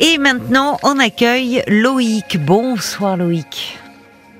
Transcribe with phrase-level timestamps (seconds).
[0.00, 2.38] Et maintenant, on accueille Loïc.
[2.44, 3.78] Bonsoir Loïc.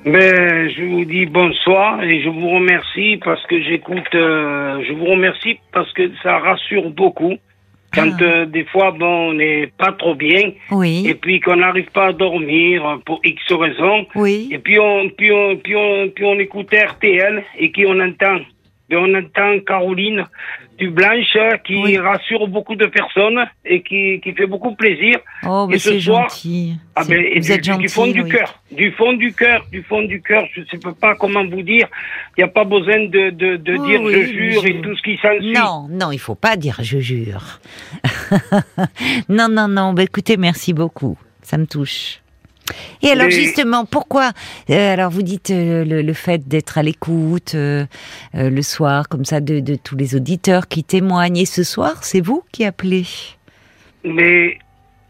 [0.04, 4.14] Ben, je vous dis bonsoir et je vous remercie parce que j'écoute.
[4.14, 7.34] euh, je vous remercie parce que ça rassure beaucoup
[7.94, 8.22] quand Ah.
[8.24, 12.08] euh, des fois bon, on n'est pas trop bien et Oui, puis qu'on n'arrive pas
[12.08, 14.48] à dormir pour X raisons oui.
[14.50, 18.40] et puis on puis on puis on puis on écoute RTL et qui on entend
[18.90, 20.24] et on entend Caroline
[20.78, 21.36] du Blanche
[21.66, 21.98] qui Oui.
[21.98, 25.16] rassure beaucoup de personnes et qui qui fait beaucoup plaisir.
[25.46, 26.76] Oh, mais Et ce c'est gentil.
[26.96, 27.82] Ah ben, et vous du, êtes du- gentil.
[27.82, 30.44] du fond du cœur, du fond du cœur, du fond du cœur.
[30.54, 31.86] Je ne sais pas comment vous dire.
[32.36, 34.96] Il n'y a pas besoin de, de, de dire oui, je jure je- et tout
[34.96, 35.52] ce qui s'ensuit.
[35.52, 37.60] Non, non, il faut pas dire je jure.
[39.28, 39.92] non, non, non.
[39.92, 41.16] Bah, écoutez, merci beaucoup.
[41.42, 42.20] Ça me touche.
[43.02, 44.32] Et alors justement, pourquoi
[44.70, 47.84] euh, Alors vous dites euh, le, le fait d'être à l'écoute euh,
[48.34, 51.36] le soir, comme ça, de, de tous les auditeurs qui témoignent.
[51.36, 53.06] Et ce soir, c'est vous qui appelez?
[54.04, 54.58] Mais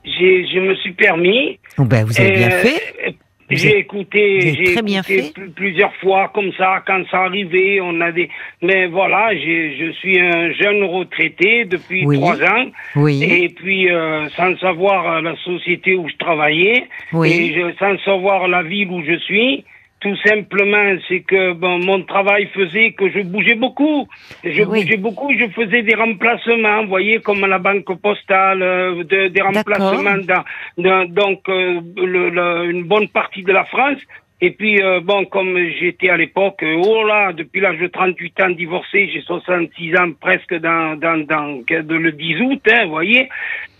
[0.04, 1.58] je me suis permis.
[1.78, 3.16] Oh, ben, Vous avez bien fait.
[3.50, 7.78] J'ai écouté, j'ai écouté pl- plusieurs fois comme ça quand ça arrivait.
[7.82, 8.28] On a des,
[8.62, 12.16] mais voilà, je suis un jeune retraité depuis Oui.
[12.16, 12.66] trois ans.
[12.96, 17.30] Oui, Et puis, euh, sans savoir euh, la société où je travaillais, Oui.
[17.32, 19.64] et je- sans savoir la ville où je suis,
[20.04, 24.06] tout simplement, c'est que bon, mon travail faisait que je bougeais beaucoup.
[24.44, 24.82] Je Oui.
[24.82, 29.28] bougeais beaucoup, je faisais des remplacements, vous voyez, comme à la banque postale, euh, de-
[29.28, 30.44] des remplacements dans,
[30.76, 33.98] dans- donc euh, le- le- une bonne partie de la France.
[34.42, 38.40] Et puis, euh, bon, comme j'étais à l'époque, euh, oh là, depuis l'âge de 38
[38.42, 42.90] ans divorcé, j'ai 66 ans presque dans, dans, dans de le 10 août, hein, vous
[42.90, 43.28] voyez.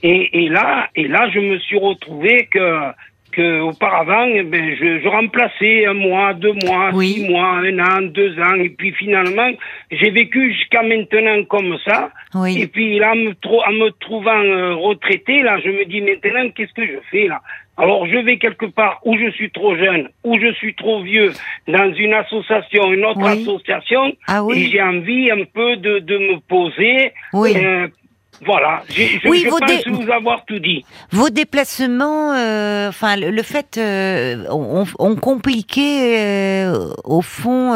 [0.02, 2.80] Et, et là, et là, je me suis retrouvé que,
[3.34, 7.08] que auparavant, eh ben, je, je remplaçais un mois, deux mois, Oui.
[7.14, 8.54] six mois, un an, deux ans.
[8.56, 9.50] Et puis finalement,
[9.90, 12.10] j'ai vécu jusqu'à maintenant comme ça.
[12.48, 16.00] Et puis là, en me, trou- en me trouvant euh, retraité, là, je me dis
[16.00, 17.40] maintenant, qu'est-ce que je fais là?
[17.76, 21.32] Alors, je vais quelque part où je suis trop jeune, où je suis trop vieux,
[21.66, 23.32] dans une association, une autre Oui.
[23.42, 24.58] association, Ah oui.
[24.62, 27.12] et j'ai envie un peu de, de me poser.
[27.32, 27.52] Oui.
[27.56, 27.88] Euh,
[28.44, 30.84] voilà, J'ai- je, Oui, je vos pense vous avoir tout dit.
[31.10, 37.74] Vos déplacements, euh, enfin le, le fait, euh, ont, compliqué euh, au fond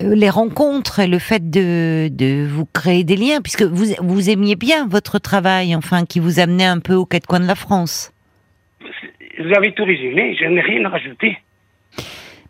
[0.00, 4.56] les rencontres, et le fait de, de vous créer des liens, puisque vous vous aimiez
[4.56, 8.12] bien votre travail, enfin qui vous amenait un peu aux quatre coins de la France.
[9.38, 11.38] Vous avez tout résumé, je n'ai rien à rajouter.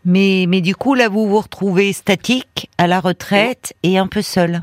[0.05, 4.23] Mais mais du coup là vous vous retrouvez statique, à la retraite et un peu
[4.23, 4.63] seul.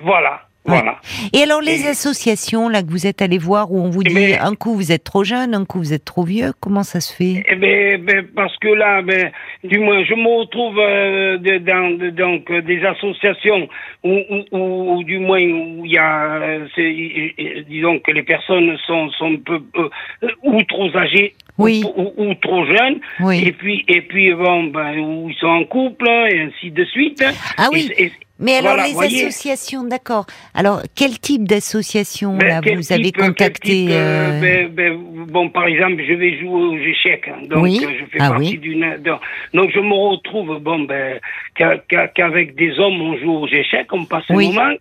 [0.00, 0.42] Voilà.
[0.64, 1.00] Voilà.
[1.32, 4.08] Et alors les Et- associations là que vous êtes allé voir où on vous Eh
[4.08, 6.82] dit ben- un coup vous êtes trop jeune, un coup vous êtes trop vieux, comment
[6.84, 7.42] ça se fait?
[7.48, 9.30] Eh ben, ben, parce que là, ben,
[9.64, 13.68] du moins, je me retrouve euh, de- dans de- donc euh, des associations
[14.04, 16.66] où, où, où- où, du moins où il y a, euh,
[17.68, 21.82] disons que les personnes sont sont un peu euh, ou trop âgées Oui.
[21.96, 23.42] ou, ou- ou trop jeunes, Oui.
[23.46, 27.22] et puis et puis bon, ben, où ils sont en couple et ainsi de suite.
[27.58, 27.90] Ah oui.
[27.96, 28.12] Et- et-
[28.42, 29.24] Mais alors Voilà, les voyez.
[29.26, 30.26] associations, d'accord.
[30.54, 34.98] Alors quel type d'association Ben, vous avez type, contacté type, euh, euh, ben, ben,
[35.28, 37.80] Bon, par exemple, je vais jouer aux échecs, hein, donc Oui.
[37.82, 38.58] euh, je fais Ah partie oui.
[38.58, 38.96] d'une.
[39.54, 41.18] donc- je me retrouve, bon, ben,
[41.56, 44.46] qu'avec des hommes on joue aux échecs, on passe Oui.
[44.48, 44.74] un moment.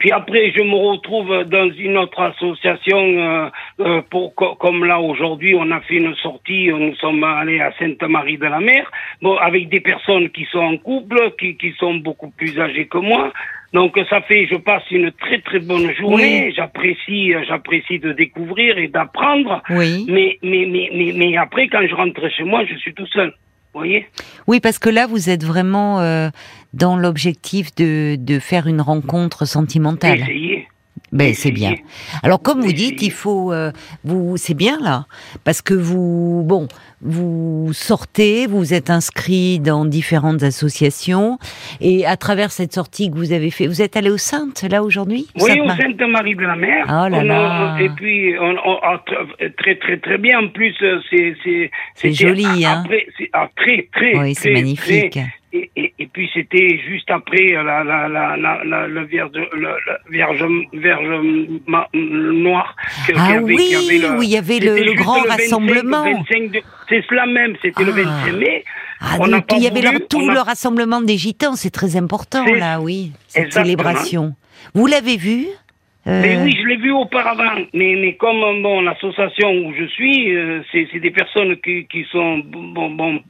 [0.00, 3.48] Puis après, je me retrouve dans une autre association, euh,
[3.80, 7.70] euh, pour co- comme là aujourd'hui, on a fait une sortie, nous sommes allés à
[7.78, 8.90] Sainte-Marie-de-la-Mer,
[9.22, 12.98] bon, avec des personnes qui sont en couple, qui, qui sont beaucoup plus âgées que
[12.98, 13.32] moi.
[13.72, 16.44] Donc ça fait, je passe une très très bonne journée.
[16.46, 16.52] Oui.
[16.56, 19.62] J'apprécie, euh, j'apprécie de découvrir et d'apprendre.
[19.70, 20.06] Oui.
[20.08, 23.32] Mais, mais mais mais mais après, quand je rentre chez moi, je suis tout seul.
[23.72, 24.06] Vous voyez
[24.46, 26.30] Oui, parce que là vous êtes vraiment euh,
[26.74, 30.20] dans l'objectif de, de faire une rencontre sentimentale.
[30.20, 30.59] Essayez.
[31.12, 31.74] Ben c'est bien.
[32.22, 33.72] Alors comme vous dites, il faut euh,
[34.04, 35.06] vous c'est bien là
[35.44, 36.68] parce que vous bon
[37.02, 41.38] vous sortez, vous êtes inscrit dans différentes associations
[41.80, 44.82] et à travers cette sortie que vous avez fait, vous êtes allé au Sainte là
[44.82, 45.26] aujourd'hui?
[45.36, 46.84] Oui, au Sainte-Marie Sainte-Marie-de-la-Mer.
[46.88, 47.76] Oh là On a- là.
[47.80, 50.40] Et puis, on, on- tr- très, très, très bien.
[50.40, 51.70] En plus, euh, c'est...
[51.94, 52.82] C'est joli, hein.
[52.84, 55.12] Après, ah, très, très, Oui, c'est magnifique.
[55.12, 59.04] très- et, et, et puis, c'était juste après euh, la, la, la, la, la, le
[59.04, 61.08] vierge, le, le vierge, vierge
[61.66, 62.76] ma- noir.
[63.06, 66.02] que- Ah avait- oui, avait le- oui, il y avait le- le grand 25 rassemblement.
[66.04, 68.02] 25 de- c'est cela même, c'était le Ah.
[68.24, 68.64] 25 mai.
[69.00, 71.70] Ah, On pas il y avait voulu, leur- tout a- le rassemblement des gitans, c'est
[71.70, 73.64] très important là, oui, cette Exactement.
[73.64, 74.34] célébration.
[74.74, 75.46] Vous l'avez vu
[76.06, 77.56] Euh, Mais oui, je l'ai vu auparavant.
[77.74, 81.86] Mais, mais comme euh, bon, l'association où je suis, euh, c'est c'est des personnes qui,
[81.92, 83.20] qui sont bon, bon,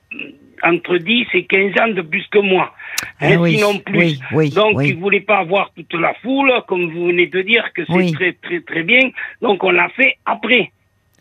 [0.62, 2.72] entre 10 et 15 ans de plus que moi.
[3.20, 3.98] Ah oui, sinon plus.
[3.98, 4.90] oui, oui, Donc, oui.
[4.90, 8.12] ils voulaient pas avoir toute la foule, comme vous venez de dire, que c'est Oui.
[8.12, 9.10] très, très, très bien.
[9.40, 10.70] Donc, on l'a fait après.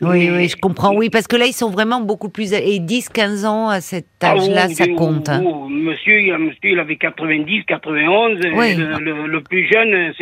[0.02, 0.94] Oui, oui, je comprends.
[0.94, 2.54] Oui, parce que là, ils sont vraiment beaucoup plus.
[2.54, 5.28] Et 10, 15 ans à cet ah, âge-là, ça compte.
[5.28, 5.42] Hein.
[5.68, 8.40] monsieur, monsieur, il avait 90, 91.
[8.40, 10.12] Le, plus jeune,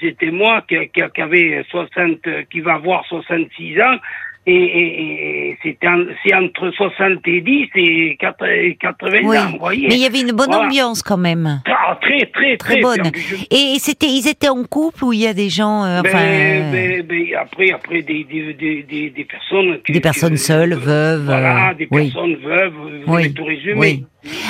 [0.00, 3.96] c'était moi qui, qui, avait 60, qui va avoir 66 ans
[4.48, 9.88] et, c'est entre 70 et 80 ans, vous voyez.
[9.88, 11.62] Mais il y avait une bonne ambiance quand même.
[11.66, 13.10] Ah, très, très, très, bonne.
[13.50, 16.24] Et c'était, ils étaient en couple ou il y a des gens, euh, ben, enfin.
[16.72, 19.80] Ben, ben, après, après des, des, des, des personnes.
[19.88, 21.24] des personnes seules, veuves.
[21.24, 22.74] Voilà, des personnes veuves.
[23.06, 23.34] Vous oui.
[23.34, 23.74] tout résumer.
[23.76, 24.04] Oui.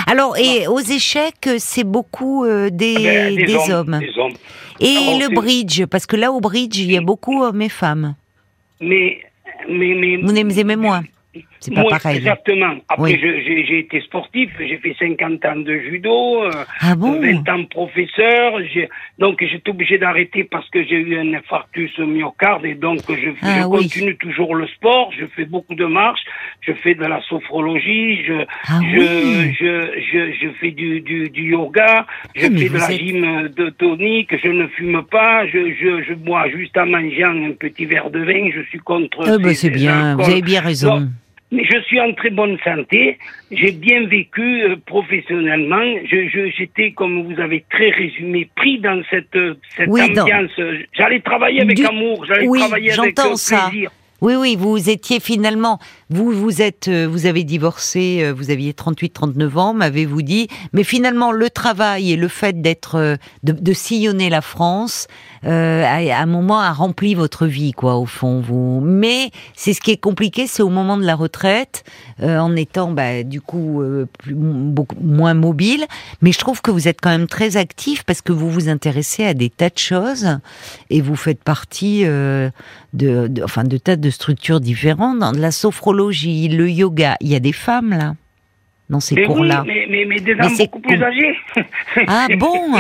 [0.07, 4.35] Alors, et aux échecs, c'est beaucoup euh, des, ah des, hommes, Des hommes.
[4.81, 8.15] Et le bridge, parce que là, au bridge, il y a beaucoup hommes et femmes.
[8.81, 9.19] Mais
[9.69, 11.03] mais, mais, Vous aimez moins
[11.67, 12.19] c'est pas pareil.
[12.19, 12.75] Exactement.
[12.89, 17.65] Après, j'ai été sportif, j'ai fait 50 ans de judo, euh, ah bon 20 ans
[17.65, 18.59] professeur.
[19.19, 23.65] Donc, j'étais obligé d'arrêter parce que j'ai eu un infarctus myocarde et donc je, ah
[23.65, 25.13] continue toujours le sport.
[25.19, 26.23] Je fais beaucoup de marches,
[26.61, 32.07] je fais de la sophrologie, je, ah je, je, je, fais du, du, du yoga,
[32.35, 36.49] je fais de la gym de tonique, je ne fume pas, je, je, je bois
[36.51, 39.19] juste en mangeant un petit verre de vin, je suis contre.
[39.27, 41.09] Ah ben c'est bien, vous avez bien raison.
[41.53, 43.19] Je suis en très bonne santé.
[43.51, 45.85] J'ai bien vécu euh, professionnellement.
[46.05, 49.39] Je, j'étais, comme vous avez très résumé, pris dans cette,
[49.77, 50.51] cette ambiance.
[50.93, 52.25] J'allais travailler avec amour.
[52.27, 53.91] J'allais travailler avec euh, plaisir.
[54.23, 55.79] Oui, oui, vous étiez finalement,
[56.09, 60.49] vous vous êtes, euh, vous avez divorcé, euh, vous aviez 38, 39 ans, m'avez-vous dit,
[60.73, 65.07] mais finalement le travail et le fait d'être, euh, de, sillonner la France,
[65.47, 68.41] à, un moment a rempli votre vie, quoi, au fond.
[68.41, 71.85] Vous, mais c'est ce qui est compliqué, c'est au moment de la retraite,
[72.23, 73.83] en étant, bah, du coup,
[74.19, 75.85] plus, beaucoup moins mobile.
[76.23, 79.25] Mais je trouve que vous êtes quand même très actif parce que vous vous intéressez
[79.25, 80.39] à des tas de choses
[80.91, 82.51] et vous faites partie de,
[82.93, 87.17] de, enfin, de tas de structures différentes, dans la sophrologie, le yoga.
[87.21, 88.15] Il y a des femmes là
[88.89, 89.65] dans ces cours-là.
[89.67, 91.37] mais, mais, mais, des beaucoup plus âgés.
[92.07, 92.73] Ah bon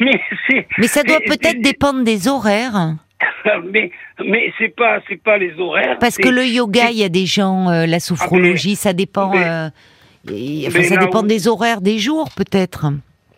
[0.00, 0.20] mais,
[0.78, 2.94] mais ça doit peut-être dépendre des horaires.
[3.72, 3.90] mais
[4.24, 5.98] mais c'est pas c'est pas les horaires.
[5.98, 9.32] Parce que le yoga, il y a des gens, euh, la sophrologie, ah, ça dépend.
[9.34, 9.70] Euh,
[10.66, 12.86] enfin, ça dépend des horaires des jours peut-être.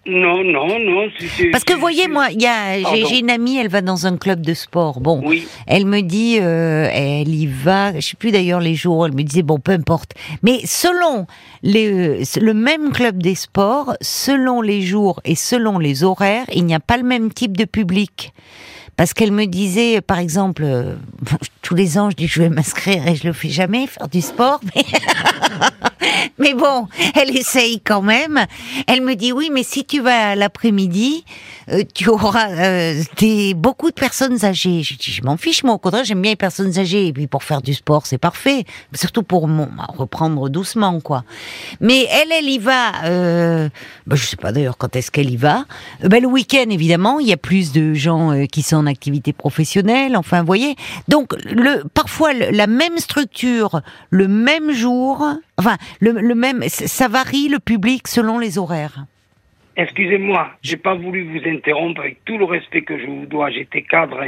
[0.08, 1.08] Non, non, non.
[1.52, 4.40] Parce que voyez, moi, il y a, j'ai une amie, elle va dans un club
[4.40, 5.00] de sport.
[5.00, 5.46] Bon, oui.
[5.66, 7.94] elle me dit, euh, elle y va.
[7.94, 9.06] Je sais plus d'ailleurs les jours.
[9.06, 10.12] Elle me disait bon, peu importe.
[10.42, 11.26] Mais selon
[11.62, 16.64] les, euh, le même club des sports, selon les jours et selon les horaires, il
[16.64, 18.32] n'y a pas le même type de public
[18.98, 20.96] parce qu'elle me disait, par exemple, euh,
[21.68, 24.22] tous les ans, je dis je vais m'inscrire et je le fais jamais, faire du
[24.22, 24.86] sport, mais,
[26.38, 28.46] mais bon, elle essaye quand même.
[28.86, 31.26] Elle me dit oui, mais si tu vas l'après-midi,
[31.70, 34.82] euh, tu auras euh, des, beaucoup de personnes âgées.
[34.82, 37.08] Je dis je m'en fiche, moi au contraire, j'aime bien les personnes âgées.
[37.08, 38.64] Et puis pour faire du sport, c'est parfait,
[38.94, 39.46] surtout pour
[39.88, 41.22] reprendre doucement, quoi.
[41.80, 43.04] Mais elle, elle y va.
[43.04, 43.68] Euh,
[44.06, 45.66] bah, je sais pas d'ailleurs quand est-ce qu'elle y va.
[46.02, 50.40] Bah, le week-end, évidemment, il y a plus de gens qui sont activité professionnelle, enfin,
[50.40, 50.74] vous voyez.
[51.08, 51.34] Donc,
[51.94, 55.24] parfois, la même structure, le même jour,
[55.56, 59.04] enfin, le, même, ça varie le public selon les horaires.
[59.76, 63.50] Excusez-moi, j'ai pas voulu vous interrompre avec tout le respect que je vous dois.
[63.50, 64.26] J'étais cadre à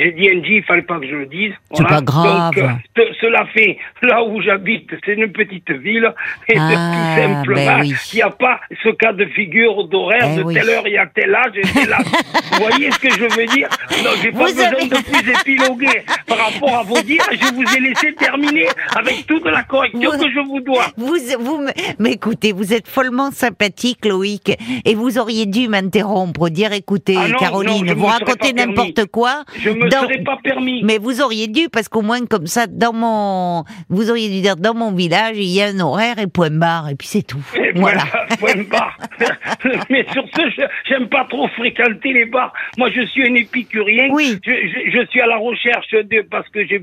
[0.00, 1.52] j'ai dit NG, il fallait pas que je le dise.
[1.74, 2.54] C'est pas grave.
[2.54, 6.12] Donc, euh, cela fait, là où j'habite, c'est une petite ville,
[6.48, 10.42] et ah, tout simplement, ben il n'y a pas ce cas de figure d'horaire, eh
[10.42, 11.98] de telle heure, il y a tel âge, et là.
[12.52, 13.68] vous voyez ce que je veux dire?
[14.02, 17.80] Non, j'ai pas besoin de plus épiloguer par rapport à vos dires, je vous ai
[17.80, 20.86] laissé terminer avec toute la correction que je vous dois.
[20.96, 21.66] Vous, vous,
[21.98, 24.52] mais écoutez, vous êtes follement sympathique, Loïc,
[24.84, 29.87] et vous auriez dû m'interrompre, dire, écoutez, ah Caroline, vous racontez n'importe quoi me
[30.24, 30.82] pas permis.
[30.84, 34.56] Mais vous auriez dû, parce qu'au moins comme ça, dans mon, vous auriez dû dire
[34.56, 37.42] dans mon village, il y a un horaire et point barre, et puis c'est tout.
[37.74, 38.04] voilà.
[38.38, 38.96] Point, barre.
[39.90, 42.52] Mais sur ce, j'aime pas trop fréquenter les bars.
[42.76, 44.08] Moi, je suis un épicurien.
[44.10, 44.38] Oui.
[44.44, 44.52] Je,
[44.92, 46.82] je, suis à la recherche de, parce que j'ai,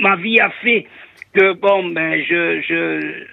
[0.00, 0.86] ma vie a fait
[1.32, 3.24] que bon, ben, je, je,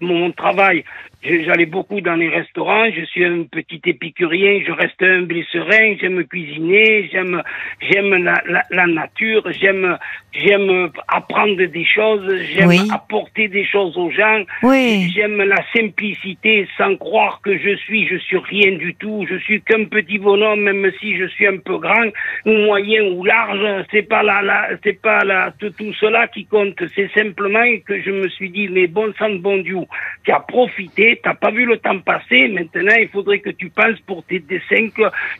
[0.00, 0.84] mon travail
[1.24, 5.94] J'allais beaucoup dans les restaurants, je suis un petit épicurien, je reste humble et serein,
[6.00, 7.40] j'aime cuisiner, j'aime
[7.80, 9.98] j'aime la, la, la, nature, j'aime
[10.32, 15.12] j'aime apprendre des choses, j'aime apporter des choses aux gens, oui.
[15.14, 19.62] j'aime la simplicité sans croire que je suis je suis rien du tout, je suis
[19.62, 22.10] qu'un petit bonhomme même si je suis un peu grand
[22.46, 26.46] ou moyen ou large, c'est pas la, la c'est pas la tout, tout cela qui
[26.46, 29.78] compte, c'est simplement que je me suis dit mais bon sang de bon Dieu
[30.24, 32.48] qui a profité passé, t'as pas vu le temps passer.
[32.48, 34.92] Maintenant, il faudrait que tu penses pour tes 5,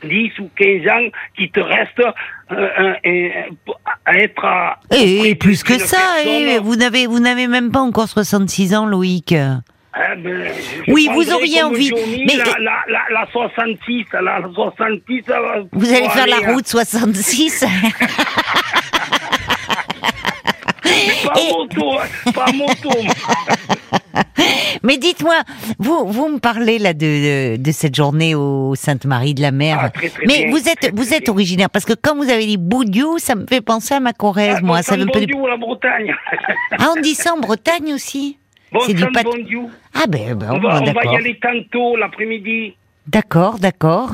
[0.04, 2.00] 10 ou 15 ans qui te restent
[2.52, 3.28] euh, euh,
[4.04, 4.80] à être à.
[4.90, 9.34] Et, plus que ça, et vous n'avez vous n'avez même pas encore 66 ans, Loïc.
[9.94, 10.50] Ah ben,
[10.88, 11.92] oui, vous auriez envie.
[12.26, 15.24] mais la, la, la, 66, la 66.
[15.72, 16.54] Vous allez faire la hein.
[16.54, 17.66] route 66
[21.24, 22.00] pas moto,
[22.32, 22.90] pas moto.
[24.82, 25.34] Mais dites-moi,
[25.78, 29.78] vous, vous me parlez là de, de, cette journée au Sainte-Marie de la Mer.
[29.80, 32.46] Ah, très, très Mais bien, vous êtes, vous êtes originaire parce que quand vous avez
[32.46, 34.82] dit Boudiou, ça me fait penser à ma Corrèze, ah, moi.
[34.82, 36.14] Ça me fait la Bretagne.
[36.78, 38.38] ah, on dit ça en Bretagne aussi.
[38.72, 39.26] Bon, c'est du pat...
[39.94, 42.74] Ah ben, ben on, va, on va y aller tantôt l'après-midi.
[43.06, 44.12] D'accord, d'accord.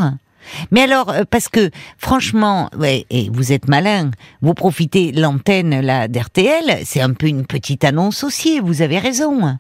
[0.71, 6.09] Mais alors, euh, parce que franchement, ouais, et vous êtes malin, vous profitez l'antenne là
[6.09, 8.61] d'RTL, c'est un peu une petite annonce aussi.
[8.61, 9.59] Vous avez raison.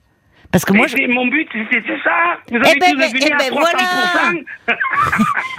[0.51, 0.97] Parce que moi, je...
[1.13, 2.39] mon but, c'est ça.
[2.51, 4.33] Vous avez eh ben, eh ben, voilà.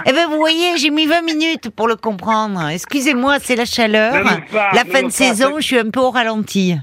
[0.06, 2.68] eh ben, vous voyez, j'ai mis 20 minutes pour le comprendre.
[2.68, 4.14] Excusez-moi, c'est la chaleur.
[4.52, 6.74] la fin de saison, je suis un peu au ralenti.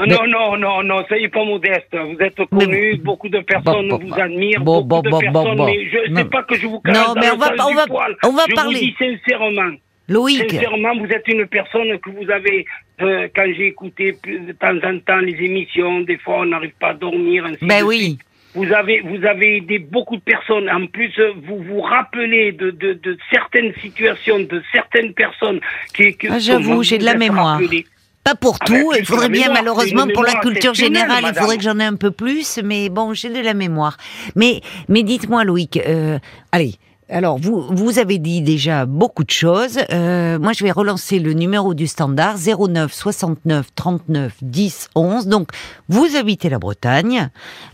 [0.00, 1.88] Ah, non, non, non, non, soyez pas modeste.
[1.92, 6.44] Vous êtes connu, beaucoup de personnes vous admirent, beaucoup de personnes, mais je sais pas
[6.44, 7.84] que je vous cache Non, mais on va, on va,
[8.24, 8.78] on va je parler.
[8.78, 9.74] vous dis sincèrement.
[10.08, 10.50] Loïc.
[10.50, 12.66] Sincèrement, vous êtes une personne que vous avez,
[13.00, 16.88] euh, quand j'ai écouté de temps en temps les émissions, des fois on n'arrive pas
[16.90, 17.44] à dormir.
[17.44, 18.18] Ainsi ben oui.
[18.54, 20.70] Vous avez, vous avez aidé beaucoup de personnes.
[20.70, 21.12] En plus,
[21.46, 25.60] vous vous rappelez de, de, de certaines situations, de certaines personnes
[25.94, 26.16] qui.
[26.16, 27.60] qui ah, J'avoue, j'ai de la mémoire.
[28.24, 31.56] Pas pour ah tout, ben, il faudrait bien malheureusement pour la culture générale, il faudrait
[31.56, 33.96] que j'en ai un peu plus, mais bon, j'ai de la mémoire.
[34.34, 36.18] Mais, mais dites-moi Loïc, euh,
[36.52, 36.74] allez,
[37.10, 39.78] alors, vous, vous avez dit déjà beaucoup de choses.
[39.92, 45.26] Euh, moi, je vais relancer le numéro du standard 09 69 39 10 11.
[45.26, 45.48] Donc,
[45.88, 47.30] vous habitez la Bretagne.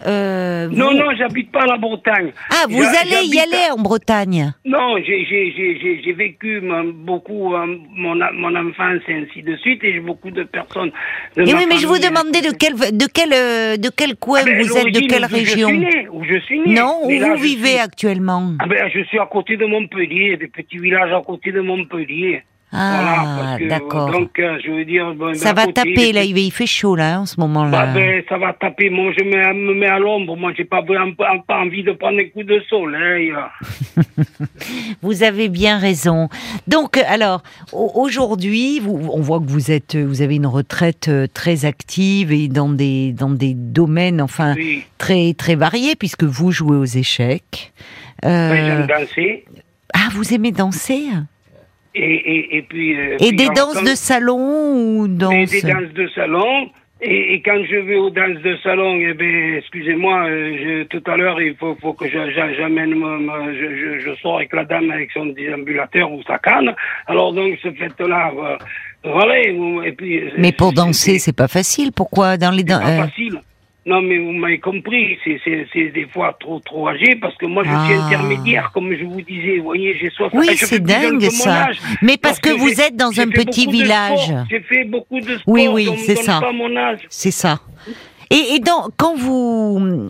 [0.06, 2.32] Euh, non, non, j'habite pas la Bretagne.
[2.50, 6.62] Ah, vous allez y aller en Bretagne Non, j'ai vécu
[6.94, 10.92] beaucoup euh, mon, mon enfance et ainsi de suite, et j'ai beaucoup de personnes.
[11.36, 13.30] De et oui, mais je vous demandais de quel de quel
[13.80, 15.70] de quel coin ah ben, vous êtes, de quelle région
[16.12, 16.74] Où je suis né.
[16.74, 20.78] Non, où vous vivez actuellement ah ben, je suis à côté de Montpellier, des petits
[20.78, 22.42] villages à côté de Montpellier.
[22.76, 24.10] Ah, d'accord.
[24.10, 25.14] Donc, euh, je veux dire.
[25.34, 27.70] ça va taper, là, il fait chaud, là, en ce moment-là.
[27.70, 28.90] Bah, ben, ça va taper.
[28.90, 30.36] Moi, je me, mets à l'ombre.
[30.36, 33.32] Moi, j'ai pas, pas envie de prendre un coup de soleil.
[35.02, 36.28] vous avez bien raison.
[36.66, 42.32] Donc, alors, aujourd'hui, on voit que vous êtes, vous avez une retraite euh, très active
[42.32, 44.56] et dans des, dans des domaines, enfin,
[44.98, 47.72] très, très variés, puisque vous jouez aux échecs.
[48.24, 48.50] Euh...
[48.52, 49.44] Oui, j'aime danser.
[49.92, 51.04] Ah, vous aimez danser?
[51.94, 52.98] Et, et, et, puis.
[52.98, 56.68] Euh, et des danses de salon ou danses Des danses de salon.
[57.00, 61.16] Et, et, quand je vais aux danses de salon, eh ben, excusez-moi, euh, tout à
[61.16, 65.26] l'heure, il faut, faut que j'amène, je, je, je, sors avec la dame avec son
[65.26, 66.74] déambulateur ou sa canne.
[67.06, 68.32] Alors donc, ce fait-là,
[69.04, 69.38] voilà.
[69.40, 70.22] Et puis.
[70.38, 71.92] Mais pour danser, c'est pas facile.
[71.92, 73.40] Pourquoi dans les danses Pas facile.
[73.86, 77.68] Non, mais vous m'avez compris, c'est des fois trop trop âgé parce que moi je
[77.68, 78.06] suis ah.
[78.06, 79.58] intermédiaire, comme je vous disais.
[79.58, 81.68] Vous voyez, j'ai 60 Oui, c'est dingue ça.
[82.00, 84.32] Mais parce, que, vous êtes dans un petit village.
[84.50, 85.54] J'ai fait beaucoup de sport.
[85.54, 86.40] Oui, oui, c'est ça.
[87.10, 87.60] C'est ça.
[88.30, 90.08] Et, et donc, quand vous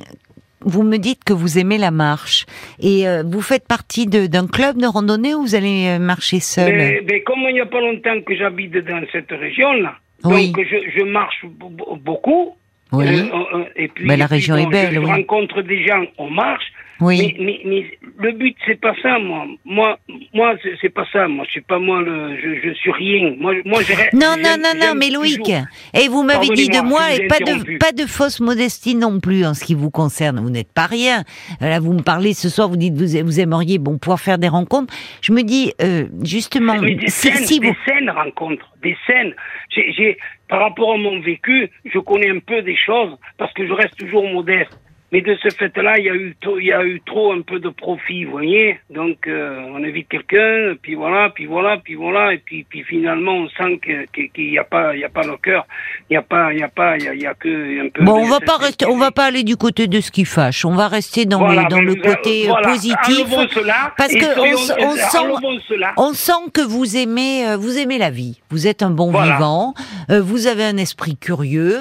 [0.65, 2.47] vous me dites que vous aimez la marche
[2.81, 6.75] et euh, vous faites partie d'un club de randonnée ou vous allez euh, marcher seul?
[6.75, 10.91] Mais, mais Comme il n'y a pas longtemps que j'habite dans cette région-là, donc je,
[10.97, 12.55] je marche beaucoup.
[12.95, 13.07] Oui.
[13.07, 14.95] Euh, euh, et puis, mais la région est belle.
[14.95, 15.07] Je, oui.
[15.11, 16.65] rencontre des gens, on marche.
[17.01, 17.35] Oui.
[17.39, 19.47] Mais, mais, mais le but c'est pas ça, moi.
[19.65, 19.99] Moi,
[20.33, 21.27] moi, c'est pas ça.
[21.27, 22.01] Moi, je suis pas moi.
[22.01, 23.35] Le, je, je suis rien.
[23.39, 23.81] Moi, moi,
[24.13, 24.95] Non, non, non, non.
[24.97, 25.51] Mais Loïc,
[25.93, 29.45] et vous m'avez dit de moi, et pas de pas de fausse modestie non plus
[29.45, 30.39] en ce qui vous concerne.
[30.41, 31.25] Vous n'êtes pas rien.
[31.61, 32.69] Là, vous me parlez ce soir.
[32.69, 34.95] Vous dites vous vous aimeriez bon pouvoir faire des rencontres.
[35.21, 37.73] Je me dis euh, justement, mais des si, scènes, si vous...
[37.73, 39.35] des scènes rencontres, des scènes.
[39.71, 40.17] J'ai
[40.55, 43.97] par rapport à mon vécu, je connais un peu des choses parce que je reste
[43.99, 44.79] toujours modeste.
[45.15, 47.43] Mais de ce fait-là, il y a eu trop, il y a eu trop un
[47.43, 48.81] peu de profit, vous voyez.
[48.91, 53.35] Donc, euh, on invite quelqu'un, puis voilà, puis voilà, puis voilà, et puis, puis finalement,
[53.35, 55.69] on sent qu'il n'y a pas, il y a pas le cœur,
[56.11, 58.03] il n'y a pas, il y a pas, il y a, que un peu.
[58.03, 60.65] Bon, on va pas rester, on va pas aller du côté de ce qui fâche.
[60.65, 64.97] On va rester dans le, dans le côté voilà, positif, cela, parce que on, on
[64.97, 68.41] sent, on sent que vous aimez, euh, vous aimez la vie.
[68.51, 69.37] Vous êtes un bon voilà.
[69.37, 69.75] vivant.
[70.11, 71.79] Euh, vous avez un esprit curieux.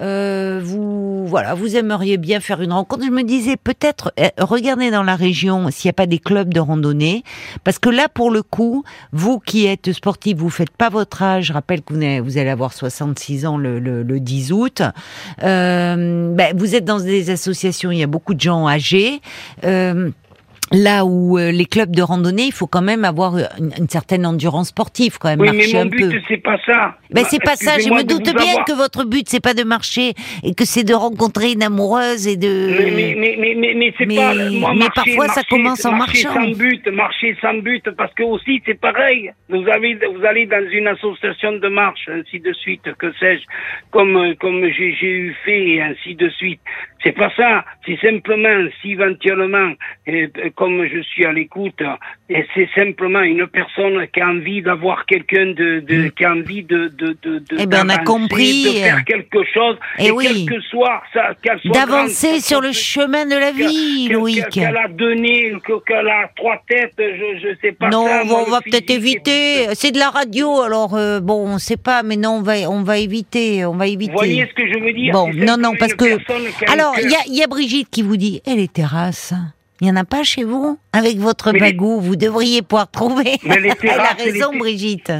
[0.00, 3.04] Euh, vous, voilà, vous aimeriez bien faire une rencontre.
[3.04, 6.52] Je me disais peut-être euh, regardez dans la région s'il n'y a pas des clubs
[6.52, 7.24] de randonnée,
[7.64, 11.46] parce que là pour le coup, vous qui êtes sportif, vous faites pas votre âge.
[11.46, 14.82] Je rappelle que vous, allez- avoir 66 ans le 10 août.
[15.42, 19.20] Euh, ben, vous êtes dans des associations, il y a beaucoup de gens âgés.
[19.64, 20.10] Euh,
[20.72, 24.26] Là où euh, les clubs de randonnée, il faut quand même avoir une, une certaine
[24.26, 26.96] endurance sportive, quand même Oui, mais marcher mon un but, c'est pas ça.
[27.12, 27.78] Ben Bah, c'est pas ça.
[27.78, 30.82] Je me doute bien avoir- que votre but c'est pas de marcher et que c'est
[30.82, 32.48] de rencontrer une amoureuse et de.
[32.78, 34.34] Mais, mais, mais, mais, mais, c'est pas.
[34.34, 36.40] Moi, mais marcher, parfois, ça marcher- commence en marcher marchant.
[36.50, 39.30] sans but, marcher sans but, parce que aussi, c'est pareil.
[39.48, 43.44] Vous, avez, vous allez dans une association de marche, ainsi de suite, que sais-je,
[43.92, 46.60] comme, euh, comme j'ai j'ai eu fait, et ainsi de suite.
[47.02, 47.64] C'est pas ça.
[47.84, 49.72] C'est simplement, si éventuellement,
[50.08, 51.82] euh, comme je suis à l'écoute,
[52.28, 56.64] et c'est simplement une personne qui a envie d'avoir quelqu'un de, de qui a envie
[56.64, 58.64] de, de, de, de Eh ben, on a d'avancer, compris.
[58.64, 60.26] de faire quelque chose, Eh et oui.
[60.46, 64.48] quel que soit ça, qu'elle soit D'avancer sur le chemin de la vie, Loïc.
[64.50, 67.88] Qu'elle a donné, que- qu'elle a trois têtes, je, je sais pas.
[67.90, 69.66] Non, ça, on va, on le va peut-être éviter.
[69.74, 72.82] C'est de la radio, alors euh, bon, on sait pas, mais non, on va, on
[72.82, 74.10] va éviter, on va éviter.
[74.12, 76.04] Vous voyez ce que je veux dire Bon, non, non, parce que.
[76.72, 79.32] Alors, il y a, il y a Brigitte qui vous dit, et les terrasses
[79.80, 82.90] il y en a pas chez vous Avec votre Mais les- bagou, vous devriez pouvoir
[82.90, 83.36] trouver.
[83.44, 85.12] Mais les Elle a raison, les- Brigitte.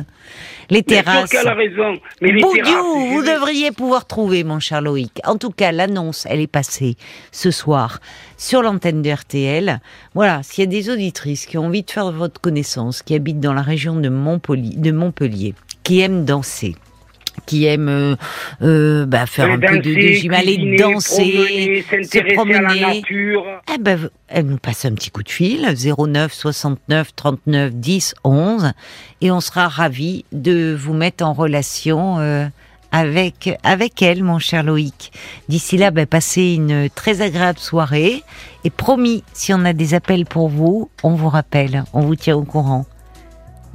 [0.68, 1.32] Les terrasses.
[1.32, 1.96] a raison.
[2.20, 5.12] Mais les Boudiou, terrasses, vous devriez pouvoir trouver, mon cher Loïc.
[5.24, 6.96] En tout cas, l'annonce, elle est passée
[7.30, 8.00] ce soir
[8.36, 9.80] sur l'antenne de RTL.
[10.14, 13.38] Voilà, s'il y a des auditrices qui ont envie de faire votre connaissance, qui habitent
[13.38, 16.74] dans la région de Montpellier, de Montpellier qui aiment danser,
[17.44, 18.16] qui aiment euh,
[18.62, 22.80] euh, bah, faire un peu de, gym, aller danser, promener, se à la promener.
[22.80, 23.44] nature.
[23.74, 28.72] Eh ben, elle nous passe un petit coup de fil, 09 69 39 10 11,
[29.20, 32.46] et on sera ravis de vous mettre en relation euh,
[32.92, 35.12] avec, avec elle, mon cher Loïc.
[35.48, 38.22] D'ici là, ben, passez une très agréable soirée,
[38.64, 42.36] et promis, si on a des appels pour vous, on vous rappelle, on vous tient
[42.36, 42.86] au courant.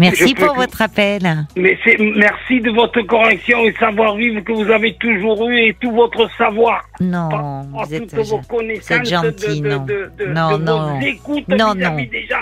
[0.02, 1.46] Merci pour votre appel.
[1.56, 5.92] Mais c'est merci de votre correction et savoir-vivre que vous avez toujours eu et tout
[5.92, 6.82] votre savoir.
[7.00, 9.86] Non, Par- par vous êtes, toutes vos connaissances gentil, de, non.
[9.86, 11.00] de, de, Non, non.
[11.48, 11.96] Non, non.
[11.96, 12.38] des gens.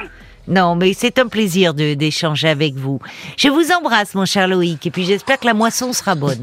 [0.48, 3.00] Non, mais c'est un plaisir d'échanger avec vous.
[3.38, 6.38] Je vous embrasse, mon cher Loïc, et puis j'espère que la moisson sera bonne.